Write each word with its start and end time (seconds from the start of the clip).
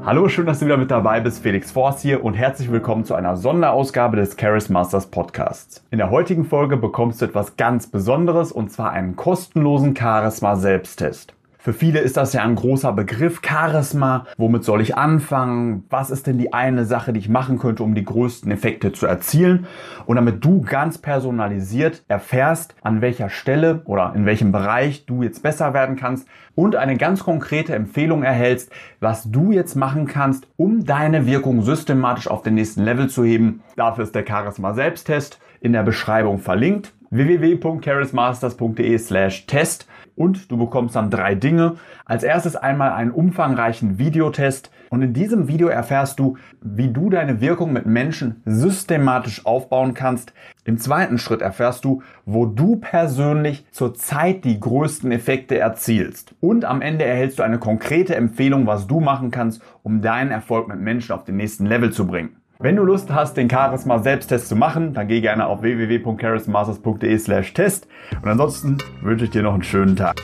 Hallo, 0.00 0.26
schön, 0.26 0.46
dass 0.46 0.58
du 0.58 0.64
wieder 0.64 0.78
mit 0.78 0.90
dabei 0.90 1.20
bist. 1.20 1.42
Felix 1.42 1.70
Forst 1.70 2.00
hier 2.00 2.24
und 2.24 2.32
herzlich 2.32 2.72
willkommen 2.72 3.04
zu 3.04 3.14
einer 3.14 3.36
Sonderausgabe 3.36 4.16
des 4.16 4.38
Charis 4.40 4.70
Masters 4.70 5.08
Podcasts. 5.08 5.84
In 5.90 5.98
der 5.98 6.08
heutigen 6.08 6.46
Folge 6.46 6.78
bekommst 6.78 7.20
du 7.20 7.26
etwas 7.26 7.58
ganz 7.58 7.88
Besonderes 7.88 8.52
und 8.52 8.72
zwar 8.72 8.92
einen 8.92 9.16
kostenlosen 9.16 9.94
Charisma 9.94 10.56
Selbsttest. 10.56 11.34
Für 11.62 11.72
viele 11.72 12.00
ist 12.00 12.16
das 12.16 12.32
ja 12.32 12.42
ein 12.42 12.56
großer 12.56 12.92
Begriff, 12.92 13.40
Charisma. 13.40 14.26
Womit 14.36 14.64
soll 14.64 14.80
ich 14.80 14.96
anfangen? 14.96 15.84
Was 15.90 16.10
ist 16.10 16.26
denn 16.26 16.36
die 16.36 16.52
eine 16.52 16.84
Sache, 16.86 17.12
die 17.12 17.20
ich 17.20 17.28
machen 17.28 17.60
könnte, 17.60 17.84
um 17.84 17.94
die 17.94 18.04
größten 18.04 18.50
Effekte 18.50 18.90
zu 18.90 19.06
erzielen? 19.06 19.68
Und 20.04 20.16
damit 20.16 20.44
du 20.44 20.62
ganz 20.62 20.98
personalisiert 20.98 22.02
erfährst, 22.08 22.74
an 22.82 23.00
welcher 23.00 23.28
Stelle 23.28 23.82
oder 23.84 24.12
in 24.16 24.26
welchem 24.26 24.50
Bereich 24.50 25.06
du 25.06 25.22
jetzt 25.22 25.44
besser 25.44 25.72
werden 25.72 25.94
kannst 25.94 26.26
und 26.56 26.74
eine 26.74 26.96
ganz 26.96 27.22
konkrete 27.22 27.76
Empfehlung 27.76 28.24
erhältst, 28.24 28.72
was 28.98 29.30
du 29.30 29.52
jetzt 29.52 29.76
machen 29.76 30.08
kannst, 30.08 30.48
um 30.56 30.84
deine 30.84 31.26
Wirkung 31.26 31.62
systematisch 31.62 32.26
auf 32.26 32.42
den 32.42 32.54
nächsten 32.54 32.82
Level 32.82 33.08
zu 33.08 33.22
heben. 33.22 33.62
Dafür 33.76 34.02
ist 34.02 34.16
der 34.16 34.26
Charisma 34.26 34.74
Selbsttest 34.74 35.38
in 35.60 35.72
der 35.72 35.84
Beschreibung 35.84 36.40
verlinkt 36.40 36.92
www.charismasters.de 37.10 38.98
slash 38.98 39.46
test 39.46 39.86
und 40.16 40.50
du 40.50 40.56
bekommst 40.56 40.96
dann 40.96 41.10
drei 41.10 41.34
Dinge. 41.34 41.76
Als 42.04 42.22
erstes 42.22 42.56
einmal 42.56 42.92
einen 42.92 43.10
umfangreichen 43.10 43.98
Videotest 43.98 44.70
und 44.90 45.02
in 45.02 45.12
diesem 45.12 45.48
Video 45.48 45.68
erfährst 45.68 46.18
du, 46.18 46.36
wie 46.60 46.88
du 46.88 47.10
deine 47.10 47.40
Wirkung 47.40 47.72
mit 47.72 47.86
Menschen 47.86 48.42
systematisch 48.44 49.46
aufbauen 49.46 49.94
kannst. 49.94 50.32
Im 50.64 50.78
zweiten 50.78 51.18
Schritt 51.18 51.40
erfährst 51.40 51.84
du, 51.84 52.02
wo 52.26 52.46
du 52.46 52.76
persönlich 52.76 53.66
zurzeit 53.72 54.44
die 54.44 54.60
größten 54.60 55.10
Effekte 55.12 55.58
erzielst. 55.58 56.34
Und 56.40 56.64
am 56.64 56.82
Ende 56.82 57.04
erhältst 57.04 57.38
du 57.38 57.42
eine 57.42 57.58
konkrete 57.58 58.14
Empfehlung, 58.14 58.66
was 58.66 58.86
du 58.86 59.00
machen 59.00 59.30
kannst, 59.30 59.62
um 59.82 60.02
deinen 60.02 60.30
Erfolg 60.30 60.68
mit 60.68 60.78
Menschen 60.78 61.12
auf 61.12 61.24
den 61.24 61.36
nächsten 61.36 61.66
Level 61.66 61.92
zu 61.92 62.06
bringen. 62.06 62.41
Wenn 62.62 62.76
du 62.76 62.84
Lust 62.84 63.12
hast, 63.12 63.36
den 63.36 63.50
Charisma 63.50 63.98
Selbsttest 63.98 64.48
zu 64.48 64.54
machen, 64.54 64.94
dann 64.94 65.08
geh 65.08 65.20
gerne 65.20 65.46
auf 65.46 65.62
www.charismasters.de 65.62 67.18
slash 67.18 67.54
test. 67.54 67.88
Und 68.22 68.28
ansonsten 68.28 68.78
wünsche 69.00 69.24
ich 69.24 69.32
dir 69.32 69.42
noch 69.42 69.54
einen 69.54 69.64
schönen 69.64 69.96
Tag. 69.96 70.14